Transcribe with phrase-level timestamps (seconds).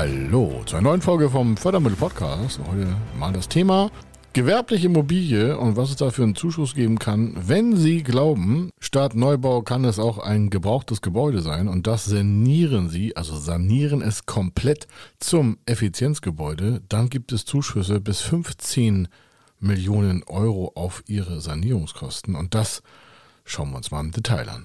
[0.00, 2.58] Hallo zu einer neuen Folge vom Fördermittel Podcast.
[2.70, 3.90] Heute mal das Thema
[4.32, 7.34] gewerbliche Immobilie und was es da für einen Zuschuss geben kann.
[7.36, 12.88] Wenn Sie glauben, statt Neubau kann es auch ein gebrauchtes Gebäude sein und das sanieren
[12.88, 14.86] Sie, also sanieren es komplett
[15.18, 19.06] zum Effizienzgebäude, dann gibt es Zuschüsse bis 15
[19.58, 22.82] Millionen Euro auf Ihre Sanierungskosten und das
[23.44, 24.64] schauen wir uns mal im Detail an.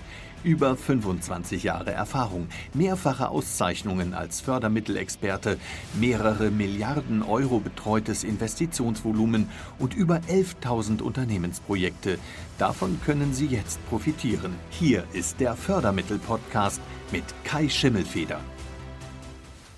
[0.43, 5.57] Über 25 Jahre Erfahrung, mehrfache Auszeichnungen als Fördermittelexperte,
[5.99, 12.17] mehrere Milliarden Euro betreutes Investitionsvolumen und über 11.000 Unternehmensprojekte.
[12.57, 14.55] Davon können Sie jetzt profitieren.
[14.71, 18.39] Hier ist der Fördermittel-Podcast mit Kai Schimmelfeder.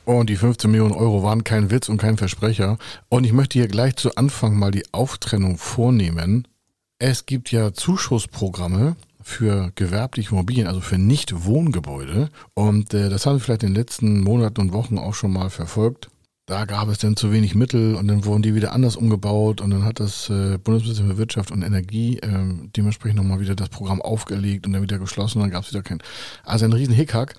[0.06, 2.78] Und die 15 Millionen Euro waren kein Witz und kein Versprecher.
[3.09, 6.48] Und ich möchte hier gleich zu Anfang mal die Auftrennung vornehmen.
[7.00, 12.30] Es gibt ja Zuschussprogramme, für gewerbliche Immobilien, also für Nicht-Wohngebäude.
[12.54, 15.50] Und äh, das haben wir vielleicht in den letzten Monaten und Wochen auch schon mal
[15.50, 16.10] verfolgt.
[16.46, 19.70] Da gab es dann zu wenig Mittel und dann wurden die wieder anders umgebaut und
[19.70, 22.30] dann hat das äh, Bundesministerium für Wirtschaft und Energie äh,
[22.76, 25.84] dementsprechend nochmal wieder das Programm aufgelegt und dann wieder geschlossen und dann gab es wieder
[25.84, 26.00] kein.
[26.44, 27.36] Also ein riesen Hickhack.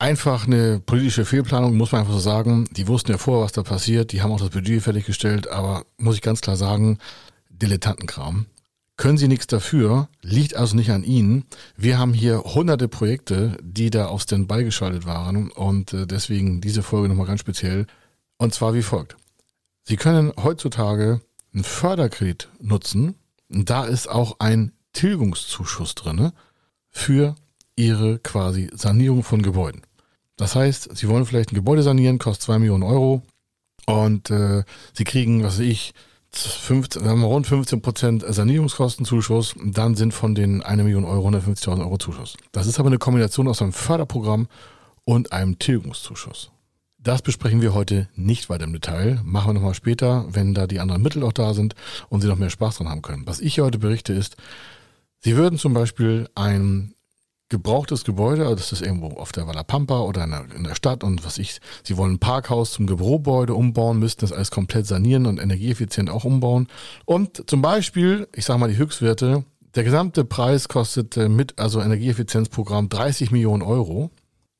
[0.00, 2.66] Einfach eine politische Fehlplanung, muss man einfach so sagen.
[2.72, 4.12] Die wussten ja vorher, was da passiert.
[4.12, 6.98] Die haben auch das Budget fertiggestellt, aber muss ich ganz klar sagen,
[7.50, 8.46] Dilettantenkram
[9.00, 11.44] können Sie nichts dafür, liegt also nicht an Ihnen.
[11.74, 16.82] Wir haben hier hunderte Projekte, die da auf Standby geschaltet waren und äh, deswegen diese
[16.82, 17.86] Folge nochmal ganz speziell.
[18.36, 19.16] Und zwar wie folgt.
[19.84, 21.22] Sie können heutzutage
[21.54, 23.14] einen Förderkredit nutzen.
[23.48, 26.34] Da ist auch ein Tilgungszuschuss drinne
[26.90, 27.36] für
[27.76, 29.80] Ihre quasi Sanierung von Gebäuden.
[30.36, 33.22] Das heißt, Sie wollen vielleicht ein Gebäude sanieren, kostet zwei Millionen Euro
[33.86, 34.62] und äh,
[34.92, 35.94] Sie kriegen, was weiß ich,
[36.32, 41.80] 15, wir haben rund 15 Prozent Sanierungskostenzuschuss, dann sind von den 1 Million Euro 150.000
[41.80, 42.36] Euro Zuschuss.
[42.52, 44.48] Das ist aber eine Kombination aus einem Förderprogramm
[45.04, 46.50] und einem Tilgungszuschuss.
[46.98, 49.20] Das besprechen wir heute nicht weiter im Detail.
[49.24, 51.74] Machen wir nochmal später, wenn da die anderen Mittel auch da sind
[52.10, 53.26] und Sie noch mehr Spaß dran haben können.
[53.26, 54.36] Was ich heute berichte ist,
[55.18, 56.94] Sie würden zum Beispiel ein
[57.50, 60.74] gebrauchtes Gebäude, also das ist irgendwo auf der Walla Pampa oder in der, in der,
[60.74, 64.86] Stadt und was ich, sie wollen ein Parkhaus zum Gebäude umbauen, müssten das alles komplett
[64.86, 66.68] sanieren und energieeffizient auch umbauen.
[67.04, 69.44] Und zum Beispiel, ich sage mal die Höchstwerte,
[69.74, 74.10] der gesamte Preis kostet äh, mit, also Energieeffizienzprogramm 30 Millionen Euro.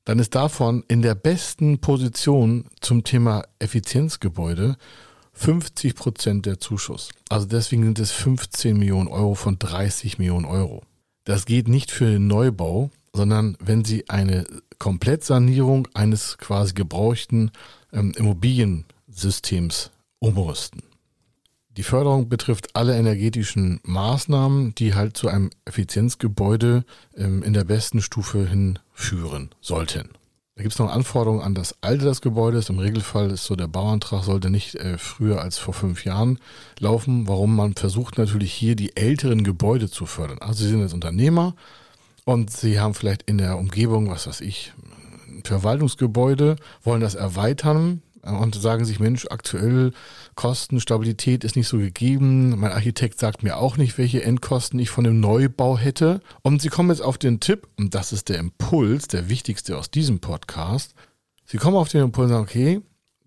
[0.05, 4.77] Dann ist davon in der besten Position zum Thema Effizienzgebäude
[5.33, 7.11] 50 Prozent der Zuschuss.
[7.29, 10.83] Also deswegen sind es 15 Millionen Euro von 30 Millionen Euro.
[11.25, 14.45] Das geht nicht für den Neubau, sondern wenn Sie eine
[14.79, 17.51] Komplettsanierung eines quasi gebrauchten
[17.93, 20.83] ähm, Immobiliensystems umrüsten.
[21.77, 26.85] Die Förderung betrifft alle energetischen Maßnahmen, die halt zu einem Effizienzgebäude
[27.17, 30.11] ähm, in der besten Stufe hinführen sollten.
[30.57, 32.69] Da gibt es noch Anforderungen an das Alter des Gebäudes.
[32.69, 36.39] Im Regelfall ist so, der Bauantrag sollte nicht äh, früher als vor fünf Jahren
[36.79, 37.27] laufen.
[37.29, 37.57] Warum?
[37.57, 40.39] Man versucht natürlich hier die älteren Gebäude zu fördern.
[40.41, 41.55] Also Sie sind jetzt Unternehmer
[42.25, 44.73] und Sie haben vielleicht in der Umgebung, was weiß ich,
[45.29, 49.93] ein Verwaltungsgebäude, wollen das erweitern, und sagen sich, Mensch, aktuell
[50.35, 52.59] Kostenstabilität ist nicht so gegeben.
[52.59, 56.21] Mein Architekt sagt mir auch nicht, welche Endkosten ich von dem Neubau hätte.
[56.43, 59.91] Und Sie kommen jetzt auf den Tipp, und das ist der Impuls, der wichtigste aus
[59.91, 60.95] diesem Podcast.
[61.47, 62.81] Sie kommen auf den Impuls und sagen, okay,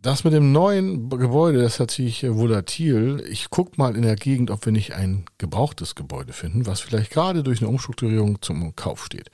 [0.03, 3.23] das mit dem neuen Gebäude, das hat sich volatil.
[3.29, 7.09] Ich gucke mal in der Gegend, ob wir nicht ein gebrauchtes Gebäude finden, was vielleicht
[7.09, 9.31] gerade durch eine Umstrukturierung zum Kauf steht.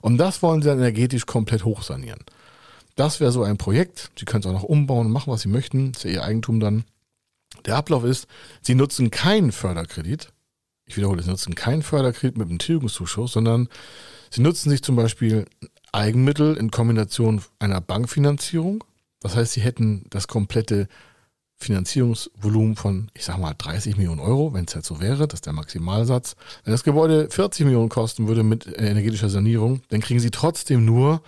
[0.00, 2.24] Und das wollen sie dann energetisch komplett hochsanieren.
[2.96, 4.10] Das wäre so ein Projekt.
[4.18, 5.92] Sie können es auch noch umbauen und machen, was Sie möchten.
[5.92, 6.84] Das ist ja Ihr Eigentum dann.
[7.66, 8.26] Der Ablauf ist,
[8.62, 10.32] Sie nutzen keinen Förderkredit.
[10.86, 13.68] Ich wiederhole, Sie nutzen keinen Förderkredit mit einem Tilgungszuschuss, sondern
[14.30, 15.46] Sie nutzen sich zum Beispiel
[15.92, 18.82] Eigenmittel in Kombination einer Bankfinanzierung.
[19.20, 20.88] Das heißt, Sie hätten das komplette
[21.58, 25.46] Finanzierungsvolumen von, ich sag mal, 30 Millionen Euro, wenn es halt so wäre, das ist
[25.46, 26.36] der Maximalsatz.
[26.64, 31.22] Wenn das Gebäude 40 Millionen kosten würde mit energetischer Sanierung, dann kriegen Sie trotzdem nur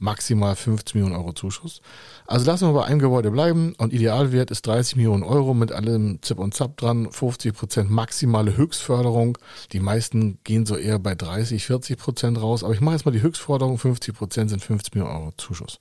[0.00, 1.80] maximal 50 Millionen Euro Zuschuss.
[2.26, 6.20] Also lassen wir bei einem Gebäude bleiben und Idealwert ist 30 Millionen Euro mit allem
[6.22, 9.38] Zip und Zap dran, 50 Prozent maximale Höchstförderung.
[9.72, 13.12] Die meisten gehen so eher bei 30, 40 Prozent raus, aber ich mache jetzt mal
[13.12, 15.78] die Höchstforderung, 50 Prozent sind 50 Millionen Euro Zuschuss.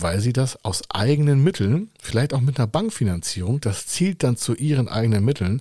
[0.00, 4.54] weil sie das aus eigenen Mitteln, vielleicht auch mit einer Bankfinanzierung, das zielt dann zu
[4.54, 5.60] ihren eigenen Mitteln,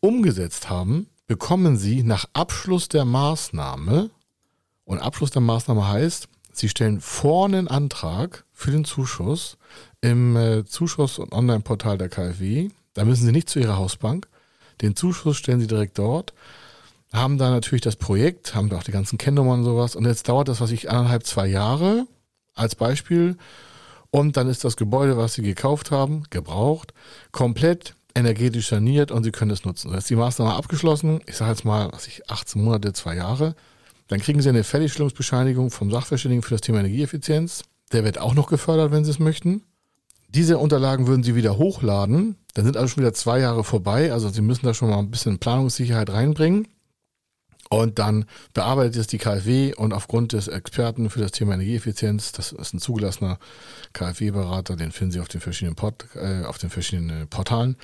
[0.00, 4.10] umgesetzt haben, bekommen sie nach Abschluss der Maßnahme,
[4.88, 6.28] und Abschluss der Maßnahme heißt,
[6.58, 9.56] sie stellen vorne einen Antrag für den Zuschuss
[10.00, 12.70] im äh, Zuschuss- und Online-Portal der KfW.
[12.94, 14.28] Da müssen sie nicht zu ihrer Hausbank.
[14.80, 16.34] Den Zuschuss stellen sie direkt dort
[17.12, 19.96] haben da natürlich das Projekt, haben da auch die ganzen Kennnummern und sowas.
[19.96, 22.06] Und jetzt dauert das, was ich, anderthalb, zwei Jahre
[22.54, 23.36] als Beispiel.
[24.10, 26.92] Und dann ist das Gebäude, was Sie gekauft haben, gebraucht,
[27.32, 29.90] komplett energetisch saniert und Sie können es nutzen.
[29.90, 31.20] Jetzt ist die Maßnahme abgeschlossen.
[31.26, 33.54] Ich sage jetzt mal, was ich, 18 Monate, zwei Jahre.
[34.08, 37.62] Dann kriegen Sie eine Fertigstellungsbescheinigung vom Sachverständigen für das Thema Energieeffizienz.
[37.92, 39.62] Der wird auch noch gefördert, wenn Sie es möchten.
[40.30, 42.36] Diese Unterlagen würden Sie wieder hochladen.
[42.54, 44.12] Dann sind also schon wieder zwei Jahre vorbei.
[44.12, 46.68] Also Sie müssen da schon mal ein bisschen Planungssicherheit reinbringen.
[47.70, 48.24] Und dann
[48.54, 52.78] bearbeitet es die KfW und aufgrund des Experten für das Thema Energieeffizienz, das ist ein
[52.78, 53.38] zugelassener
[53.92, 57.76] KfW-Berater, den finden Sie auf den verschiedenen, Port, äh, auf den verschiedenen Portalen,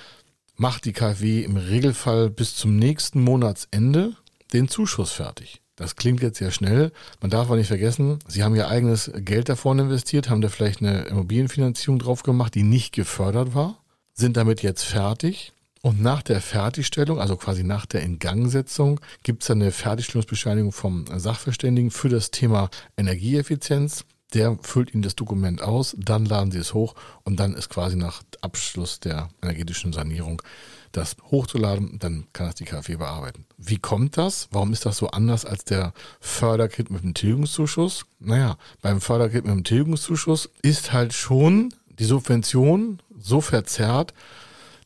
[0.56, 4.16] macht die KfW im Regelfall bis zum nächsten Monatsende
[4.54, 5.60] den Zuschuss fertig.
[5.76, 6.92] Das klingt jetzt sehr schnell.
[7.20, 10.80] Man darf aber nicht vergessen, Sie haben Ihr eigenes Geld da investiert, haben da vielleicht
[10.80, 13.78] eine Immobilienfinanzierung drauf gemacht, die nicht gefördert war,
[14.12, 15.52] sind damit jetzt fertig
[15.84, 21.90] und nach der Fertigstellung, also quasi nach der Ingangsetzung, gibt es eine Fertigstellungsbescheinigung vom Sachverständigen
[21.90, 24.06] für das Thema Energieeffizienz.
[24.34, 27.96] Der füllt Ihnen das Dokument aus, dann laden Sie es hoch und dann ist quasi
[27.96, 30.42] nach Abschluss der energetischen Sanierung
[30.90, 33.46] das hochzuladen, dann kann das die KfW bearbeiten.
[33.58, 34.48] Wie kommt das?
[34.50, 38.06] Warum ist das so anders als der Förderkit mit dem Tilgungszuschuss?
[38.20, 44.14] Naja, beim Förderkit mit dem Tilgungszuschuss ist halt schon die Subvention so verzerrt,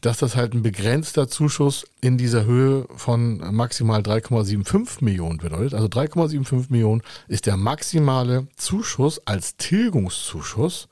[0.00, 5.74] dass das halt ein begrenzter Zuschuss in dieser Höhe von maximal 3,75 Millionen bedeutet.
[5.74, 10.88] Also 3,75 Millionen ist der maximale Zuschuss als Tilgungszuschuss,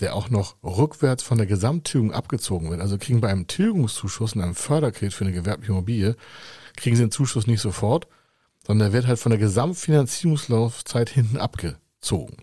[0.00, 2.80] der auch noch rückwärts von der Gesamttilgung abgezogen wird.
[2.80, 6.16] Also kriegen bei einem Tilgungszuschuss in einem Förderkredit für eine gewerbliche Immobilie,
[6.76, 8.08] kriegen sie den Zuschuss nicht sofort,
[8.66, 12.36] sondern der wird halt von der Gesamtfinanzierungslaufzeit hinten abgezogen.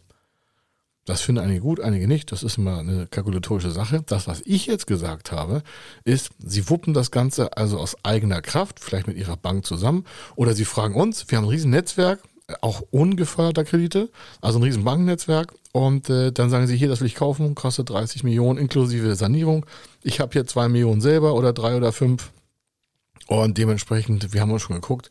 [1.06, 2.31] Das finden einige gut, einige nicht.
[2.31, 4.02] Das ist immer eine kalkulatorische Sache.
[4.07, 5.62] Das, was ich jetzt gesagt habe,
[6.04, 10.06] ist, Sie wuppen das Ganze also aus eigener Kraft, vielleicht mit Ihrer Bank zusammen,
[10.36, 12.22] oder Sie fragen uns, wir haben ein riesen Netzwerk,
[12.62, 14.10] auch ungeförderter Kredite,
[14.42, 17.90] also ein riesen Bankennetzwerk, und äh, dann sagen Sie, hier, das will ich kaufen, kostet
[17.90, 19.66] 30 Millionen inklusive Sanierung.
[20.02, 22.31] Ich habe hier zwei Millionen selber oder drei oder fünf.
[23.28, 25.10] Und dementsprechend, wir haben uns schon geguckt,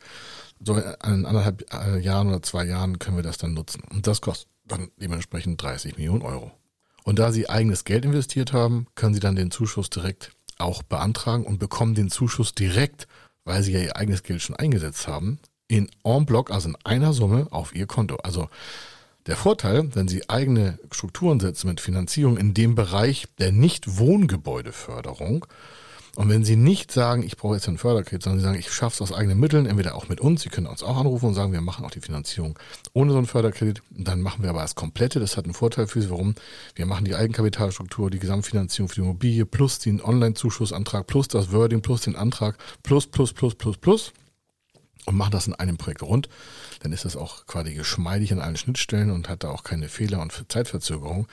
[0.65, 3.83] so in anderthalb äh, Jahren oder zwei Jahren können wir das dann nutzen.
[3.91, 6.53] Und das kostet dann dementsprechend 30 Millionen Euro.
[7.05, 11.45] Und da Sie eigenes Geld investiert haben, können Sie dann den Zuschuss direkt auch beantragen
[11.45, 13.07] und bekommen den Zuschuss direkt,
[13.45, 15.39] weil Sie ja Ihr eigenes Geld schon eingesetzt haben,
[15.69, 18.17] in en bloc, also in einer Summe auf Ihr Konto.
[18.17, 18.49] Also
[19.27, 25.47] der Vorteil, wenn Sie eigene Strukturen setzen mit Finanzierung in dem Bereich der Nicht-Wohngebäudeförderung,
[26.17, 28.95] und wenn Sie nicht sagen, ich brauche jetzt einen Förderkredit, sondern Sie sagen, ich schaffe
[28.95, 31.53] es aus eigenen Mitteln, entweder auch mit uns, Sie können uns auch anrufen und sagen,
[31.53, 32.59] wir machen auch die Finanzierung
[32.93, 35.21] ohne so einen Förderkredit, dann machen wir aber das Komplette.
[35.21, 36.11] Das hat einen Vorteil für Sie.
[36.11, 36.35] Warum?
[36.75, 41.83] Wir machen die Eigenkapitalstruktur, die Gesamtfinanzierung für die Immobilie, plus den Online-Zuschussantrag, plus das Wording,
[41.83, 44.13] plus den Antrag, plus, plus, plus, plus, plus
[45.07, 46.29] und machen das in einem Projekt rund,
[46.81, 50.21] dann ist das auch quasi geschmeidig an allen Schnittstellen und hat da auch keine Fehler
[50.21, 51.27] und Zeitverzögerung.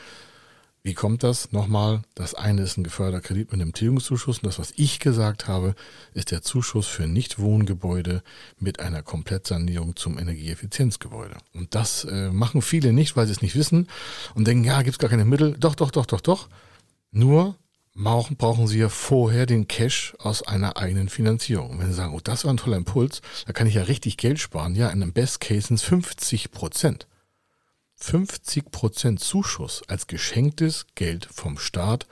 [0.83, 1.51] Wie kommt das?
[1.51, 5.47] Nochmal, das eine ist ein geförderter Kredit mit einem Tilgungszuschuss und das, was ich gesagt
[5.47, 5.75] habe,
[6.15, 8.23] ist der Zuschuss für Nichtwohngebäude
[8.57, 11.37] mit einer Komplettsanierung zum Energieeffizienzgebäude.
[11.53, 13.89] Und das äh, machen viele nicht, weil sie es nicht wissen
[14.33, 15.55] und denken, ja, gibt es gar keine Mittel.
[15.59, 16.49] Doch, doch, doch, doch, doch.
[17.11, 17.55] Nur
[17.93, 21.77] brauchen, brauchen sie ja vorher den Cash aus einer eigenen Finanzierung.
[21.77, 24.39] Wenn sie sagen, oh, das war ein toller Impuls, da kann ich ja richtig Geld
[24.39, 24.73] sparen.
[24.73, 27.05] Ja, in einem Best Case sind es 50 Prozent.
[28.01, 32.07] 50% Zuschuss als geschenktes Geld vom Staat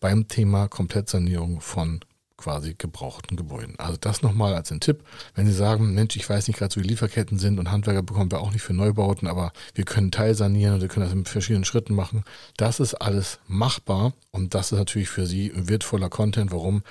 [0.00, 2.00] beim Thema Komplettsanierung von
[2.36, 3.78] quasi gebrauchten Gebäuden.
[3.78, 5.02] Also das nochmal als ein Tipp.
[5.34, 8.30] Wenn Sie sagen, Mensch, ich weiß nicht gerade, so die Lieferketten sind und Handwerker bekommen
[8.30, 11.64] wir auch nicht für Neubauten, aber wir können teilsanieren und wir können das in verschiedenen
[11.64, 12.24] Schritten machen.
[12.56, 16.52] Das ist alles machbar und das ist natürlich für Sie wertvoller Content.
[16.52, 16.82] Warum?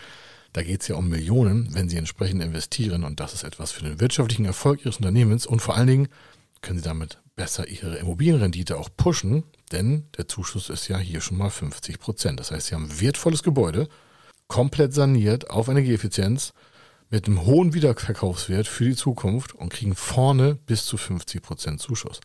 [0.53, 3.83] Da geht es ja um Millionen, wenn Sie entsprechend investieren und das ist etwas für
[3.83, 6.07] den wirtschaftlichen Erfolg Ihres Unternehmens und vor allen Dingen
[6.63, 11.37] können Sie damit besser Ihre Immobilienrendite auch pushen, denn der Zuschuss ist ja hier schon
[11.37, 12.39] mal 50 Prozent.
[12.39, 13.87] Das heißt, Sie haben ein wertvolles Gebäude,
[14.47, 16.53] komplett saniert auf Energieeffizienz
[17.09, 22.21] mit einem hohen Wiederverkaufswert für die Zukunft und kriegen vorne bis zu 50 Prozent Zuschuss.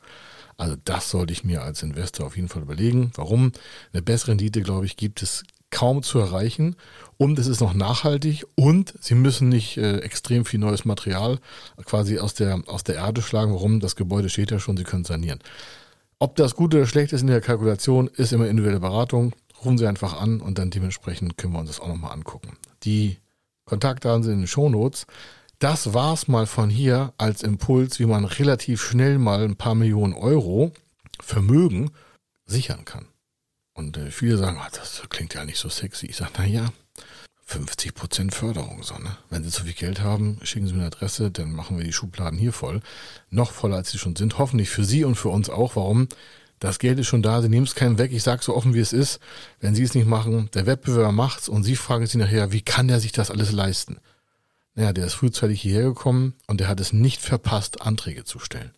[0.56, 3.12] Also das sollte ich mir als Investor auf jeden Fall überlegen.
[3.14, 3.52] Warum?
[3.92, 6.76] Eine bessere Rendite, glaube ich, gibt es kaum zu erreichen
[7.16, 11.38] und es ist noch nachhaltig und sie müssen nicht äh, extrem viel neues Material
[11.84, 13.52] quasi aus der, aus der Erde schlagen.
[13.52, 13.80] Warum?
[13.80, 15.40] Das Gebäude steht ja schon, sie können sanieren.
[16.18, 19.34] Ob das gut oder schlecht ist in der Kalkulation, ist immer individuelle Beratung.
[19.60, 22.56] Rufen Sie einfach an und dann dementsprechend können wir uns das auch nochmal angucken.
[22.84, 23.18] Die
[23.64, 25.06] Kontaktdaten sind in den Shownotes.
[25.58, 30.14] Das war's mal von hier als Impuls, wie man relativ schnell mal ein paar Millionen
[30.14, 30.72] Euro
[31.20, 31.90] Vermögen
[32.46, 33.06] sichern kann.
[33.78, 36.06] Und äh, viele sagen, ah, das klingt ja nicht so sexy.
[36.06, 36.72] Ich sage, naja,
[37.48, 39.16] 50% Förderung, so, ne?
[39.30, 41.92] Wenn Sie zu viel Geld haben, schicken Sie mir eine Adresse, dann machen wir die
[41.92, 42.80] Schubladen hier voll.
[43.30, 44.36] Noch voller, als sie schon sind.
[44.36, 45.76] Hoffentlich für Sie und für uns auch.
[45.76, 46.08] Warum?
[46.58, 48.10] Das Geld ist schon da, Sie nehmen es keinen weg.
[48.12, 49.20] Ich sage so offen, wie es ist.
[49.60, 52.88] Wenn Sie es nicht machen, der Wettbewerber macht's und Sie fragen sich nachher, wie kann
[52.88, 53.98] der sich das alles leisten?
[54.74, 58.72] Naja, der ist frühzeitig hierher gekommen und der hat es nicht verpasst, Anträge zu stellen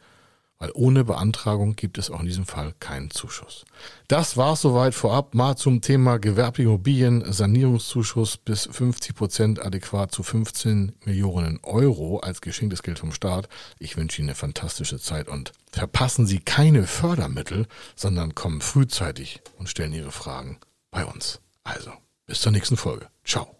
[0.60, 3.64] weil ohne Beantragung gibt es auch in diesem Fall keinen Zuschuss.
[4.06, 10.22] Das war soweit vorab mal zum Thema gewerbliche Immobilien, Sanierungszuschuss bis 50 Prozent adäquat zu
[10.22, 13.48] 15 Millionen Euro als geschenktes Geld vom Staat.
[13.78, 19.68] Ich wünsche Ihnen eine fantastische Zeit und verpassen Sie keine Fördermittel, sondern kommen frühzeitig und
[19.68, 20.58] stellen Ihre Fragen
[20.90, 21.40] bei uns.
[21.64, 21.92] Also,
[22.26, 23.08] bis zur nächsten Folge.
[23.24, 23.59] Ciao.